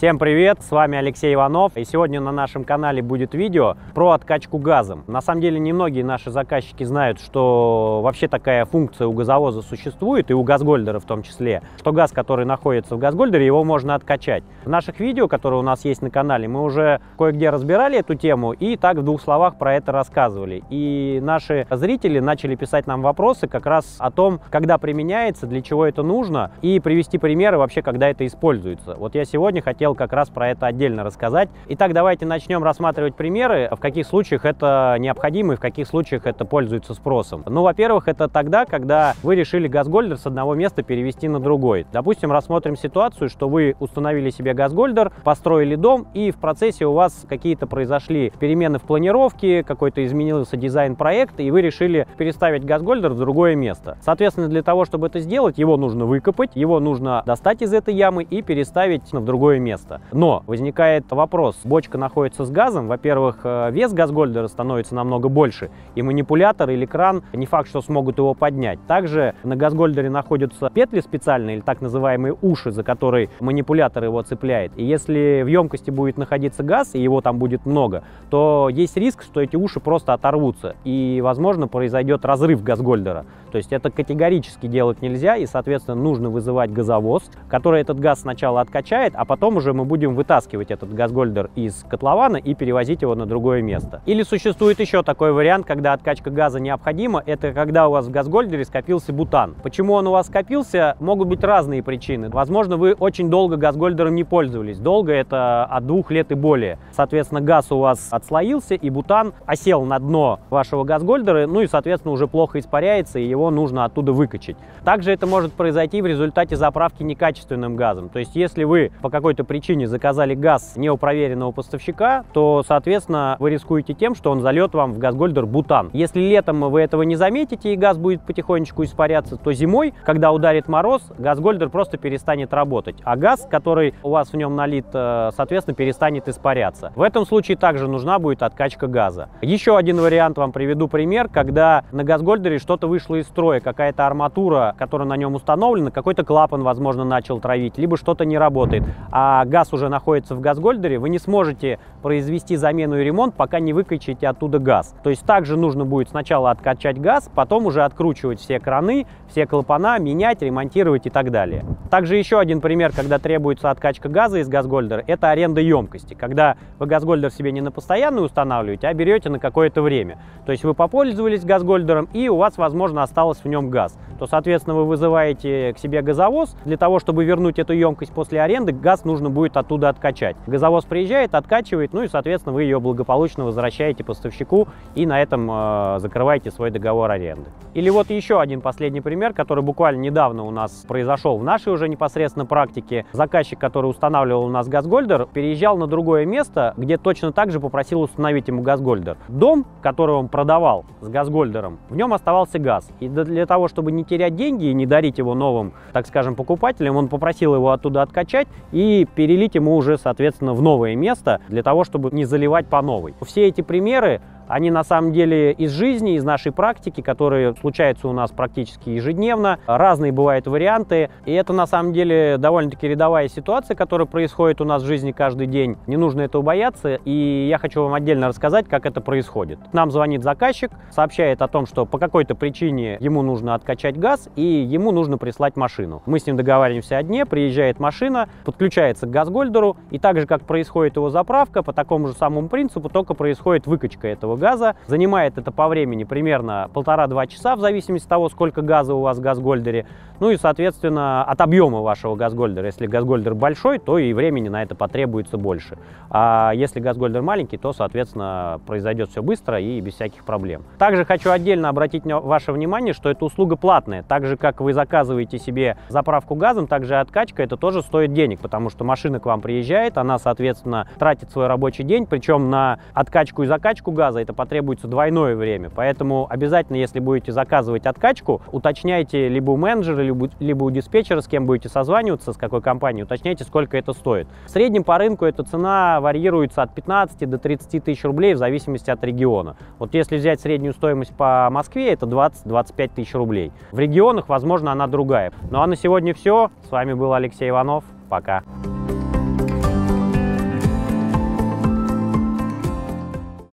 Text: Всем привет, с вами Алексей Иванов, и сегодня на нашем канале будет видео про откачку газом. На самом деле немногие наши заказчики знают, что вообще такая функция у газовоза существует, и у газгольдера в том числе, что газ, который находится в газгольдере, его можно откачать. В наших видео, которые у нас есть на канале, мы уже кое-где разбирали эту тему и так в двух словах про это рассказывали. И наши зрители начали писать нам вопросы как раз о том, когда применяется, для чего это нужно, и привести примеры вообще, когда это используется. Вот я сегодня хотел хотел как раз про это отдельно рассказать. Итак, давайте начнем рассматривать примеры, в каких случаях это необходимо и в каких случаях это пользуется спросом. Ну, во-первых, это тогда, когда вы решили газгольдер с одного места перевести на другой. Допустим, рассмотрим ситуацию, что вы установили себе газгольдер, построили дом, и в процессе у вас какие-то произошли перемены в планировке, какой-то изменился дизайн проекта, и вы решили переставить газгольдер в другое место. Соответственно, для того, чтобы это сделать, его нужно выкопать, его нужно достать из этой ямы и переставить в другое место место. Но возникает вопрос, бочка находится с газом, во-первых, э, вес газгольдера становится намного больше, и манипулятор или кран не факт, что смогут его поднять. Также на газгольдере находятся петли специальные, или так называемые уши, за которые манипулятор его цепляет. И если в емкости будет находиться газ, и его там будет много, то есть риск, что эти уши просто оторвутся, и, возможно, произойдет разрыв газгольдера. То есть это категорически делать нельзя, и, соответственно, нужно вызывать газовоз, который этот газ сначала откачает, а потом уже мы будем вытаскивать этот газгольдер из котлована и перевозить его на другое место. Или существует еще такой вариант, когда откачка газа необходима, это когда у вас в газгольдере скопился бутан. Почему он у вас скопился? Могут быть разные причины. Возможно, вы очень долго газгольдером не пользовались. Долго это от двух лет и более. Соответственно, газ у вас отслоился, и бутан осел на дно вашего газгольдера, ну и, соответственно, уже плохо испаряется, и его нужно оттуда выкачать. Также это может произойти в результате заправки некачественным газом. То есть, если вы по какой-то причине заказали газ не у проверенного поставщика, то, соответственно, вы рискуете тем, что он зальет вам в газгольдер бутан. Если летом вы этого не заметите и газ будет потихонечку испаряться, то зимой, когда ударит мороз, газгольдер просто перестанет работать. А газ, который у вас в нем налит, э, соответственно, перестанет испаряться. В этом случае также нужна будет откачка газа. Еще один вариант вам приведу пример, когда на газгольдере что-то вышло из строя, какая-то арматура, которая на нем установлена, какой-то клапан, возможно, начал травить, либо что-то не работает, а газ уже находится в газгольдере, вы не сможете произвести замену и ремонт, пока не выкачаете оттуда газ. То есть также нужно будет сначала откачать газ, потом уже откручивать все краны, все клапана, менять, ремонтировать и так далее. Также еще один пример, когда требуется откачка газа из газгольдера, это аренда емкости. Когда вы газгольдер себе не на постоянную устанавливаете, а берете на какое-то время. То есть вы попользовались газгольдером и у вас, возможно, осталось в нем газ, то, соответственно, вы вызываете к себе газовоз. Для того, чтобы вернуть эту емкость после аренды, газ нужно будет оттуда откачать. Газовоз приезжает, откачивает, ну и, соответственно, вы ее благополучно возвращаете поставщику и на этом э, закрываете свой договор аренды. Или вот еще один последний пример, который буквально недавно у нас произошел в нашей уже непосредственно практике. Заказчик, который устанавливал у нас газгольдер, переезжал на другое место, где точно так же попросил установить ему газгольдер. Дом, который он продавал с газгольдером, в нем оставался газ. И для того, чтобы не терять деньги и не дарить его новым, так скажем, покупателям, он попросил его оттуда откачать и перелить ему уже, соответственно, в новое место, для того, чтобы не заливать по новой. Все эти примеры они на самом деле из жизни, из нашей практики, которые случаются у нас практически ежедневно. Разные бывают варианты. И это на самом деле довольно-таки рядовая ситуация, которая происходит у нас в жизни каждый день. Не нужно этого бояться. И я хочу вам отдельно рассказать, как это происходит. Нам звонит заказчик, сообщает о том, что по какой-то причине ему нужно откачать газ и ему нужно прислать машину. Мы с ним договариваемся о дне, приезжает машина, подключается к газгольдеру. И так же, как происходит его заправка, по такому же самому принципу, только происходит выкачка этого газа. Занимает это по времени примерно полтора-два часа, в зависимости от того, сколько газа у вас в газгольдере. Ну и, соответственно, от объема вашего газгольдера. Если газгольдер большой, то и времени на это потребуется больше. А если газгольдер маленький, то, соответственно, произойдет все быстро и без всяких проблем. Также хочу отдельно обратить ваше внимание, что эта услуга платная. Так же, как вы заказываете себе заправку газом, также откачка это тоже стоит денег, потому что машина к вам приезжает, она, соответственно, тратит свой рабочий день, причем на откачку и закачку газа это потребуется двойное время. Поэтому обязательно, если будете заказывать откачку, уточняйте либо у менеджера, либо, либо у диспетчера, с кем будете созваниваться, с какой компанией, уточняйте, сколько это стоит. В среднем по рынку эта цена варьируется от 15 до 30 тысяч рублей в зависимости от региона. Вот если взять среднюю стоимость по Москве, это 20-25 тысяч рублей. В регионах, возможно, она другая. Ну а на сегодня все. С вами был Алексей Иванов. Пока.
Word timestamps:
Всем 0.00 0.18
привет, 0.18 0.62
с 0.62 0.70
вами 0.70 0.96
Алексей 0.96 1.34
Иванов, 1.34 1.76
и 1.76 1.84
сегодня 1.84 2.22
на 2.22 2.32
нашем 2.32 2.64
канале 2.64 3.02
будет 3.02 3.34
видео 3.34 3.76
про 3.94 4.12
откачку 4.12 4.56
газом. 4.56 5.04
На 5.06 5.20
самом 5.20 5.42
деле 5.42 5.60
немногие 5.60 6.06
наши 6.06 6.30
заказчики 6.30 6.84
знают, 6.84 7.20
что 7.20 8.00
вообще 8.02 8.26
такая 8.26 8.64
функция 8.64 9.08
у 9.08 9.12
газовоза 9.12 9.60
существует, 9.60 10.30
и 10.30 10.32
у 10.32 10.42
газгольдера 10.42 11.00
в 11.00 11.04
том 11.04 11.22
числе, 11.22 11.60
что 11.76 11.92
газ, 11.92 12.12
который 12.12 12.46
находится 12.46 12.96
в 12.96 12.98
газгольдере, 12.98 13.44
его 13.44 13.62
можно 13.62 13.94
откачать. 13.94 14.42
В 14.64 14.70
наших 14.70 15.00
видео, 15.00 15.28
которые 15.28 15.60
у 15.60 15.62
нас 15.62 15.84
есть 15.84 16.00
на 16.00 16.08
канале, 16.08 16.48
мы 16.48 16.62
уже 16.62 17.02
кое-где 17.18 17.50
разбирали 17.50 17.98
эту 17.98 18.14
тему 18.14 18.52
и 18.52 18.78
так 18.78 18.96
в 18.96 19.02
двух 19.02 19.20
словах 19.20 19.56
про 19.56 19.74
это 19.74 19.92
рассказывали. 19.92 20.62
И 20.70 21.20
наши 21.22 21.66
зрители 21.68 22.20
начали 22.20 22.54
писать 22.54 22.86
нам 22.86 23.02
вопросы 23.02 23.48
как 23.48 23.66
раз 23.66 23.96
о 23.98 24.10
том, 24.10 24.40
когда 24.48 24.78
применяется, 24.78 25.46
для 25.46 25.60
чего 25.60 25.84
это 25.84 26.02
нужно, 26.02 26.52
и 26.62 26.80
привести 26.80 27.18
примеры 27.18 27.58
вообще, 27.58 27.82
когда 27.82 28.08
это 28.08 28.26
используется. 28.26 28.94
Вот 28.94 29.14
я 29.14 29.26
сегодня 29.26 29.60
хотел 29.60 29.89
хотел 29.90 29.94
как 29.94 30.12
раз 30.12 30.28
про 30.28 30.50
это 30.50 30.66
отдельно 30.66 31.04
рассказать. 31.04 31.48
Итак, 31.68 31.92
давайте 31.92 32.26
начнем 32.26 32.62
рассматривать 32.62 33.14
примеры, 33.14 33.68
в 33.70 33.80
каких 33.80 34.06
случаях 34.06 34.44
это 34.44 34.96
необходимо 34.98 35.54
и 35.54 35.56
в 35.56 35.60
каких 35.60 35.86
случаях 35.86 36.26
это 36.26 36.44
пользуется 36.44 36.94
спросом. 36.94 37.42
Ну, 37.46 37.62
во-первых, 37.62 38.08
это 38.08 38.28
тогда, 38.28 38.64
когда 38.64 39.14
вы 39.22 39.34
решили 39.34 39.68
газгольдер 39.68 40.16
с 40.16 40.26
одного 40.26 40.54
места 40.54 40.82
перевести 40.82 41.28
на 41.28 41.40
другой. 41.40 41.86
Допустим, 41.92 42.32
рассмотрим 42.32 42.76
ситуацию, 42.76 43.28
что 43.28 43.48
вы 43.48 43.74
установили 43.80 44.30
себе 44.30 44.54
газгольдер, 44.54 45.12
построили 45.24 45.76
дом, 45.76 46.06
и 46.14 46.30
в 46.30 46.36
процессе 46.36 46.86
у 46.86 46.92
вас 46.92 47.24
какие-то 47.28 47.66
произошли 47.66 48.32
перемены 48.38 48.78
в 48.78 48.82
планировке, 48.82 49.62
какой-то 49.62 50.04
изменился 50.04 50.56
дизайн 50.56 50.96
проекта, 50.96 51.42
и 51.42 51.50
вы 51.50 51.62
решили 51.62 52.06
переставить 52.16 52.64
газгольдер 52.64 53.10
в 53.10 53.18
другое 53.18 53.54
место. 53.54 53.98
Соответственно, 54.02 54.48
для 54.48 54.62
того, 54.62 54.84
чтобы 54.84 55.08
это 55.08 55.20
сделать, 55.20 55.58
его 55.58 55.76
нужно 55.76 56.04
выкопать, 56.04 56.50
его 56.54 56.80
нужно 56.80 57.22
достать 57.26 57.62
из 57.62 57.72
этой 57.72 57.94
ямы 57.94 58.22
и 58.22 58.42
переставить 58.42 59.12
в 59.12 59.24
другое 59.24 59.58
место 59.58 59.79
место. 59.80 60.00
Но 60.12 60.42
возникает 60.46 61.10
вопрос, 61.10 61.58
бочка 61.64 61.98
находится 61.98 62.44
с 62.44 62.50
газом, 62.50 62.88
во-первых, 62.88 63.40
э, 63.44 63.70
вес 63.72 63.92
газгольдера 63.92 64.46
становится 64.48 64.94
намного 64.94 65.28
больше, 65.28 65.70
и 65.94 66.02
манипулятор 66.02 66.70
или 66.70 66.86
кран 66.86 67.22
не 67.32 67.46
факт, 67.46 67.68
что 67.68 67.80
смогут 67.80 68.18
его 68.18 68.34
поднять. 68.34 68.78
Также 68.86 69.34
на 69.44 69.56
газгольдере 69.56 70.10
находятся 70.10 70.70
петли 70.70 71.00
специальные, 71.00 71.56
или 71.56 71.62
так 71.62 71.80
называемые 71.80 72.36
уши, 72.42 72.70
за 72.70 72.82
которые 72.82 73.30
манипулятор 73.40 74.04
его 74.04 74.22
цепляет. 74.22 74.72
И 74.76 74.84
если 74.84 75.42
в 75.42 75.46
емкости 75.46 75.90
будет 75.90 76.18
находиться 76.18 76.62
газ, 76.62 76.94
и 76.94 77.00
его 77.00 77.20
там 77.20 77.38
будет 77.38 77.66
много, 77.66 78.02
то 78.30 78.68
есть 78.70 78.96
риск, 78.96 79.22
что 79.22 79.40
эти 79.40 79.56
уши 79.56 79.80
просто 79.80 80.12
оторвутся, 80.12 80.76
и, 80.84 81.20
возможно, 81.22 81.68
произойдет 81.68 82.24
разрыв 82.24 82.62
газгольдера. 82.62 83.24
То 83.50 83.58
есть 83.58 83.72
это 83.72 83.90
категорически 83.90 84.66
делать 84.66 85.02
нельзя, 85.02 85.36
и, 85.36 85.46
соответственно, 85.46 86.00
нужно 86.00 86.30
вызывать 86.30 86.72
газовоз, 86.72 87.30
который 87.48 87.80
этот 87.80 87.98
газ 87.98 88.20
сначала 88.20 88.60
откачает, 88.60 89.14
а 89.16 89.24
потом 89.24 89.56
уже 89.56 89.69
мы 89.74 89.84
будем 89.84 90.14
вытаскивать 90.14 90.70
этот 90.70 90.92
газгольдер 90.92 91.50
из 91.54 91.84
котлована 91.88 92.36
и 92.36 92.54
перевозить 92.54 93.02
его 93.02 93.14
на 93.14 93.26
другое 93.26 93.62
место. 93.62 94.02
Или 94.06 94.22
существует 94.22 94.80
еще 94.80 95.02
такой 95.02 95.32
вариант, 95.32 95.66
когда 95.66 95.92
откачка 95.92 96.30
газа 96.30 96.60
необходима, 96.60 97.22
это 97.24 97.52
когда 97.52 97.88
у 97.88 97.92
вас 97.92 98.06
в 98.06 98.10
газгольдере 98.10 98.64
скопился 98.64 99.12
бутан. 99.12 99.54
Почему 99.62 99.94
он 99.94 100.06
у 100.06 100.12
вас 100.12 100.26
скопился? 100.26 100.96
Могут 101.00 101.28
быть 101.28 101.42
разные 101.44 101.82
причины. 101.82 102.30
Возможно, 102.30 102.76
вы 102.76 102.94
очень 102.94 103.30
долго 103.30 103.56
газгольдером 103.56 104.14
не 104.14 104.24
пользовались. 104.24 104.78
Долго 104.78 105.12
это 105.12 105.64
от 105.64 105.86
двух 105.86 106.10
лет 106.10 106.32
и 106.32 106.34
более. 106.34 106.78
Соответственно, 106.92 107.40
газ 107.40 107.70
у 107.70 107.78
вас 107.78 108.08
отслоился, 108.10 108.74
и 108.74 108.90
бутан 108.90 109.32
осел 109.46 109.84
на 109.84 109.98
дно 109.98 110.40
вашего 110.50 110.84
газгольдера, 110.84 111.46
ну 111.46 111.60
и, 111.60 111.66
соответственно, 111.66 112.12
уже 112.12 112.26
плохо 112.26 112.58
испаряется, 112.58 113.18
и 113.18 113.26
его 113.26 113.50
нужно 113.50 113.84
оттуда 113.84 114.12
выкачать. 114.12 114.56
Также 114.84 115.12
это 115.12 115.26
может 115.26 115.52
произойти 115.52 116.02
в 116.02 116.06
результате 116.06 116.56
заправки 116.56 117.02
некачественным 117.02 117.76
газом. 117.76 118.08
То 118.08 118.18
есть, 118.18 118.34
если 118.34 118.64
вы 118.64 118.92
по 119.02 119.10
какой-то 119.10 119.44
причине 119.44 119.59
заказали 119.86 120.34
газ 120.34 120.72
не 120.76 120.90
у 120.90 120.96
проверенного 120.96 121.52
поставщика, 121.52 122.24
то, 122.32 122.62
соответственно, 122.66 123.36
вы 123.38 123.50
рискуете 123.50 123.94
тем, 123.94 124.14
что 124.14 124.30
он 124.30 124.40
зальет 124.40 124.74
вам 124.74 124.92
в 124.92 124.98
газгольдер 124.98 125.46
бутан. 125.46 125.90
Если 125.92 126.20
летом 126.20 126.60
вы 126.60 126.80
этого 126.80 127.02
не 127.02 127.16
заметите 127.16 127.72
и 127.72 127.76
газ 127.76 127.98
будет 127.98 128.22
потихонечку 128.22 128.84
испаряться, 128.84 129.36
то 129.36 129.52
зимой, 129.52 129.94
когда 130.04 130.32
ударит 130.32 130.68
мороз, 130.68 131.02
газгольдер 131.18 131.68
просто 131.68 131.98
перестанет 131.98 132.52
работать. 132.52 132.96
А 133.04 133.16
газ, 133.16 133.46
который 133.50 133.94
у 134.02 134.10
вас 134.10 134.32
в 134.32 134.36
нем 134.36 134.56
налит, 134.56 134.86
э, 134.92 135.30
соответственно, 135.36 135.74
перестанет 135.74 136.28
испаряться. 136.28 136.92
В 136.96 137.02
этом 137.02 137.26
случае 137.26 137.56
также 137.56 137.88
нужна 137.88 138.18
будет 138.18 138.42
откачка 138.42 138.86
газа. 138.86 139.28
Еще 139.42 139.76
один 139.76 140.00
вариант 140.00 140.38
вам 140.38 140.52
приведу 140.52 140.88
пример, 140.88 141.28
когда 141.28 141.84
на 141.92 142.04
газгольдере 142.04 142.58
что-то 142.58 142.86
вышло 142.86 143.16
из 143.16 143.26
строя, 143.26 143.60
какая-то 143.60 144.06
арматура, 144.06 144.74
которая 144.78 145.06
на 145.06 145.16
нем 145.16 145.34
установлена, 145.34 145.90
какой-то 145.90 146.24
клапан, 146.24 146.62
возможно, 146.62 147.04
начал 147.04 147.40
травить, 147.40 147.78
либо 147.78 147.96
что-то 147.96 148.24
не 148.24 148.38
работает, 148.38 148.84
а 149.10 149.44
газ 149.50 149.74
уже 149.74 149.90
находится 149.90 150.34
в 150.34 150.40
газгольдере, 150.40 150.98
вы 150.98 151.10
не 151.10 151.18
сможете 151.18 151.78
произвести 152.02 152.56
замену 152.56 152.98
и 152.98 153.04
ремонт, 153.04 153.34
пока 153.34 153.60
не 153.60 153.74
выкачаете 153.74 154.28
оттуда 154.28 154.58
газ. 154.58 154.94
То 155.02 155.10
есть 155.10 155.26
также 155.26 155.58
нужно 155.58 155.84
будет 155.84 156.08
сначала 156.08 156.50
откачать 156.50 156.98
газ, 156.98 157.30
потом 157.34 157.66
уже 157.66 157.82
откручивать 157.82 158.40
все 158.40 158.58
краны, 158.58 159.06
все 159.28 159.46
клапана, 159.46 159.98
менять, 159.98 160.40
ремонтировать 160.40 161.06
и 161.06 161.10
так 161.10 161.30
далее. 161.30 161.64
Также 161.90 162.16
еще 162.16 162.38
один 162.38 162.60
пример, 162.60 162.92
когда 162.94 163.18
требуется 163.18 163.70
откачка 163.70 164.08
газа 164.08 164.38
из 164.38 164.48
газгольдера, 164.48 165.04
это 165.06 165.30
аренда 165.30 165.60
емкости. 165.60 166.14
Когда 166.14 166.56
вы 166.78 166.86
газгольдер 166.86 167.30
себе 167.30 167.52
не 167.52 167.60
на 167.60 167.70
постоянную 167.70 168.26
устанавливаете, 168.26 168.86
а 168.86 168.94
берете 168.94 169.28
на 169.28 169.38
какое-то 169.38 169.82
время. 169.82 170.18
То 170.46 170.52
есть 170.52 170.64
вы 170.64 170.74
попользовались 170.74 171.44
газгольдером 171.44 172.08
и 172.12 172.28
у 172.28 172.36
вас, 172.36 172.56
возможно, 172.56 173.02
осталось 173.02 173.38
в 173.38 173.46
нем 173.46 173.70
газ, 173.70 173.98
то, 174.18 174.26
соответственно, 174.26 174.76
вы 174.76 174.84
вызываете 174.84 175.72
к 175.74 175.78
себе 175.78 176.02
газовоз. 176.02 176.56
Для 176.64 176.76
того, 176.76 176.98
чтобы 176.98 177.24
вернуть 177.24 177.58
эту 177.58 177.72
емкость 177.72 178.12
после 178.12 178.40
аренды, 178.40 178.72
газ 178.72 179.04
нужно 179.04 179.29
будет 179.30 179.56
оттуда 179.56 179.88
откачать. 179.88 180.36
Газовоз 180.46 180.84
приезжает, 180.84 181.34
откачивает, 181.34 181.92
ну 181.92 182.02
и, 182.02 182.08
соответственно, 182.08 182.54
вы 182.54 182.64
ее 182.64 182.80
благополучно 182.80 183.44
возвращаете 183.44 184.04
поставщику 184.04 184.68
и 184.94 185.06
на 185.06 185.20
этом 185.22 185.48
э, 185.50 185.98
закрываете 186.00 186.50
свой 186.50 186.70
договор 186.70 187.10
аренды. 187.10 187.50
Или 187.74 187.88
вот 187.90 188.10
еще 188.10 188.40
один 188.40 188.60
последний 188.60 189.00
пример, 189.00 189.32
который 189.32 189.62
буквально 189.62 190.00
недавно 190.00 190.44
у 190.44 190.50
нас 190.50 190.84
произошел 190.88 191.38
в 191.38 191.44
нашей 191.44 191.72
уже 191.72 191.88
непосредственно 191.88 192.46
практике. 192.46 193.06
Заказчик, 193.12 193.58
который 193.58 193.86
устанавливал 193.86 194.44
у 194.44 194.48
нас 194.48 194.68
газгольдер, 194.68 195.26
переезжал 195.32 195.76
на 195.76 195.86
другое 195.86 196.26
место, 196.26 196.74
где 196.76 196.98
точно 196.98 197.32
так 197.32 197.50
же 197.50 197.60
попросил 197.60 198.00
установить 198.00 198.48
ему 198.48 198.62
газгольдер. 198.62 199.16
Дом, 199.28 199.64
который 199.82 200.14
он 200.14 200.28
продавал 200.28 200.84
с 201.00 201.08
газгольдером, 201.08 201.78
в 201.88 201.96
нем 201.96 202.12
оставался 202.12 202.58
газ. 202.58 202.90
И 203.00 203.08
для 203.08 203.46
того, 203.46 203.68
чтобы 203.68 203.92
не 203.92 204.04
терять 204.04 204.34
деньги 204.34 204.66
и 204.66 204.74
не 204.74 204.86
дарить 204.86 205.18
его 205.18 205.34
новым, 205.34 205.72
так 205.92 206.06
скажем, 206.06 206.34
покупателям, 206.34 206.96
он 206.96 207.08
попросил 207.08 207.54
его 207.54 207.70
оттуда 207.70 208.02
откачать 208.02 208.48
и 208.72 209.06
перелить 209.20 209.54
ему 209.54 209.76
уже, 209.76 209.98
соответственно, 209.98 210.54
в 210.54 210.62
новое 210.62 210.96
место, 210.96 211.42
для 211.46 211.62
того, 211.62 211.84
чтобы 211.84 212.10
не 212.10 212.24
заливать 212.24 212.68
по 212.68 212.80
новой. 212.80 213.14
Все 213.20 213.48
эти 213.48 213.60
примеры 213.60 214.22
они 214.50 214.72
на 214.72 214.82
самом 214.82 215.12
деле 215.12 215.52
из 215.52 215.70
жизни, 215.70 216.16
из 216.16 216.24
нашей 216.24 216.50
практики, 216.50 217.00
которые 217.00 217.54
случаются 217.54 218.08
у 218.08 218.12
нас 218.12 218.32
практически 218.32 218.90
ежедневно. 218.90 219.60
Разные 219.66 220.10
бывают 220.10 220.48
варианты. 220.48 221.08
И 221.24 221.32
это 221.32 221.52
на 221.52 221.66
самом 221.66 221.92
деле 221.92 222.36
довольно-таки 222.36 222.88
рядовая 222.88 223.28
ситуация, 223.28 223.76
которая 223.76 224.06
происходит 224.06 224.60
у 224.60 224.64
нас 224.64 224.82
в 224.82 224.86
жизни 224.86 225.12
каждый 225.12 225.46
день. 225.46 225.76
Не 225.86 225.96
нужно 225.96 226.22
этого 226.22 226.42
бояться. 226.42 226.96
И 227.04 227.46
я 227.48 227.58
хочу 227.58 227.84
вам 227.84 227.94
отдельно 227.94 228.26
рассказать, 228.26 228.68
как 228.68 228.86
это 228.86 229.00
происходит. 229.00 229.60
Нам 229.72 229.92
звонит 229.92 230.24
заказчик, 230.24 230.72
сообщает 230.90 231.42
о 231.42 231.48
том, 231.48 231.66
что 231.66 231.86
по 231.86 231.98
какой-то 231.98 232.34
причине 232.34 232.96
ему 232.98 233.22
нужно 233.22 233.54
откачать 233.54 233.96
газ 233.96 234.28
и 234.34 234.42
ему 234.42 234.90
нужно 234.90 235.16
прислать 235.16 235.56
машину. 235.56 236.02
Мы 236.06 236.18
с 236.18 236.26
ним 236.26 236.36
договариваемся 236.36 236.96
о 236.98 237.02
дне, 237.04 237.24
приезжает 237.24 237.78
машина, 237.78 238.28
подключается 238.44 239.06
к 239.06 239.10
газгольдеру. 239.10 239.76
И 239.90 240.00
так 240.00 240.18
же, 240.18 240.26
как 240.26 240.42
происходит 240.42 240.96
его 240.96 241.08
заправка, 241.10 241.62
по 241.62 241.72
такому 241.72 242.08
же 242.08 242.14
самому 242.14 242.48
принципу, 242.48 242.88
только 242.88 243.14
происходит 243.14 243.68
выкачка 243.68 244.08
этого 244.08 244.39
газа. 244.40 244.74
Занимает 244.88 245.38
это 245.38 245.52
по 245.52 245.68
времени 245.68 246.02
примерно 246.02 246.68
полтора-два 246.74 247.28
часа, 247.28 247.54
в 247.54 247.60
зависимости 247.60 248.06
от 248.06 248.10
того, 248.10 248.28
сколько 248.28 248.62
газа 248.62 248.94
у 248.94 249.00
вас 249.02 249.18
в 249.18 249.20
газгольдере. 249.20 249.86
Ну 250.18 250.30
и, 250.30 250.36
соответственно, 250.36 251.24
от 251.24 251.40
объема 251.40 251.80
вашего 251.80 252.14
газгольдера. 252.14 252.66
Если 252.66 252.86
газгольдер 252.86 253.34
большой, 253.34 253.78
то 253.78 253.96
и 253.96 254.12
времени 254.12 254.48
на 254.48 254.62
это 254.62 254.74
потребуется 254.74 255.38
больше. 255.38 255.78
А 256.10 256.52
если 256.54 256.78
газгольдер 256.80 257.22
маленький, 257.22 257.56
то, 257.56 257.72
соответственно, 257.72 258.60
произойдет 258.66 259.10
все 259.10 259.22
быстро 259.22 259.58
и 259.58 259.80
без 259.80 259.94
всяких 259.94 260.24
проблем. 260.24 260.62
Также 260.78 261.06
хочу 261.06 261.30
отдельно 261.30 261.70
обратить 261.70 262.04
ваше 262.04 262.52
внимание, 262.52 262.92
что 262.92 263.08
эта 263.08 263.24
услуга 263.24 263.56
платная. 263.56 264.02
Так 264.02 264.26
же, 264.26 264.36
как 264.36 264.60
вы 264.60 264.74
заказываете 264.74 265.38
себе 265.38 265.76
заправку 265.88 266.34
газом, 266.34 266.66
также 266.66 266.96
откачка 266.96 267.42
это 267.42 267.56
тоже 267.56 267.82
стоит 267.82 268.12
денег, 268.12 268.40
потому 268.40 268.70
что 268.70 268.84
машина 268.84 269.20
к 269.20 269.26
вам 269.26 269.40
приезжает, 269.40 269.96
она, 269.98 270.18
соответственно, 270.18 270.86
тратит 270.98 271.30
свой 271.30 271.46
рабочий 271.46 271.82
день, 271.82 272.06
причем 272.06 272.50
на 272.50 272.78
откачку 272.92 273.42
и 273.42 273.46
закачку 273.46 273.90
газа 273.90 274.20
это 274.30 274.34
потребуется 274.34 274.86
двойное 274.86 275.34
время. 275.34 275.70
Поэтому 275.74 276.26
обязательно, 276.30 276.76
если 276.76 277.00
будете 277.00 277.32
заказывать 277.32 277.86
откачку, 277.86 278.40
уточняйте 278.52 279.28
либо 279.28 279.50
у 279.50 279.56
менеджера, 279.56 280.00
либо, 280.00 280.30
либо 280.38 280.64
у 280.64 280.70
диспетчера, 280.70 281.20
с 281.20 281.26
кем 281.26 281.46
будете 281.46 281.68
созваниваться, 281.68 282.32
с 282.32 282.36
какой 282.36 282.62
компанией, 282.62 283.04
уточняйте, 283.04 283.44
сколько 283.44 283.76
это 283.76 283.92
стоит. 283.92 284.28
В 284.46 284.50
среднем 284.50 284.84
по 284.84 284.98
рынку 284.98 285.24
эта 285.24 285.42
цена 285.42 286.00
варьируется 286.00 286.62
от 286.62 286.74
15 286.74 287.28
до 287.28 287.38
30 287.38 287.84
тысяч 287.84 288.04
рублей 288.04 288.34
в 288.34 288.38
зависимости 288.38 288.90
от 288.90 289.02
региона. 289.02 289.56
Вот 289.78 289.94
если 289.94 290.16
взять 290.16 290.40
среднюю 290.40 290.72
стоимость 290.72 291.14
по 291.14 291.48
Москве, 291.50 291.92
это 291.92 292.06
20-25 292.06 292.90
тысяч 292.94 293.14
рублей. 293.14 293.52
В 293.72 293.78
регионах, 293.78 294.28
возможно, 294.28 294.72
она 294.72 294.86
другая. 294.86 295.32
Ну 295.50 295.60
а 295.60 295.66
на 295.66 295.76
сегодня 295.76 296.14
все. 296.14 296.50
С 296.68 296.70
вами 296.70 296.92
был 296.92 297.12
Алексей 297.12 297.48
Иванов. 297.48 297.84
Пока. 298.08 298.42